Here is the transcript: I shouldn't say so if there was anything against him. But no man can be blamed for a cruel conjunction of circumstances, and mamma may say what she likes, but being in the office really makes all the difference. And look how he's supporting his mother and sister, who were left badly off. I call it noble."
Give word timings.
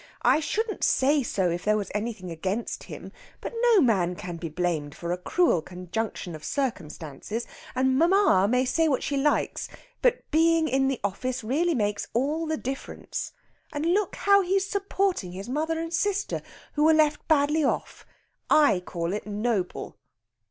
I 0.23 0.39
shouldn't 0.39 0.83
say 0.83 1.21
so 1.21 1.51
if 1.51 1.63
there 1.63 1.77
was 1.77 1.91
anything 1.93 2.31
against 2.31 2.85
him. 2.85 3.11
But 3.39 3.53
no 3.61 3.81
man 3.81 4.15
can 4.15 4.37
be 4.37 4.49
blamed 4.49 4.95
for 4.95 5.11
a 5.11 5.17
cruel 5.19 5.61
conjunction 5.61 6.33
of 6.33 6.43
circumstances, 6.43 7.45
and 7.75 7.99
mamma 7.99 8.47
may 8.47 8.65
say 8.65 8.87
what 8.87 9.03
she 9.03 9.15
likes, 9.15 9.67
but 10.01 10.23
being 10.31 10.67
in 10.67 10.87
the 10.87 10.99
office 11.03 11.43
really 11.43 11.75
makes 11.75 12.07
all 12.15 12.47
the 12.47 12.57
difference. 12.57 13.31
And 13.71 13.85
look 13.93 14.15
how 14.15 14.41
he's 14.41 14.65
supporting 14.67 15.33
his 15.33 15.47
mother 15.47 15.77
and 15.79 15.93
sister, 15.93 16.41
who 16.73 16.83
were 16.85 16.95
left 16.95 17.27
badly 17.27 17.63
off. 17.63 18.03
I 18.49 18.81
call 18.83 19.13
it 19.13 19.27
noble." 19.27 19.99